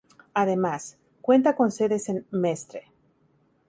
[0.33, 2.85] Además, cuenta con sedes en Mestre.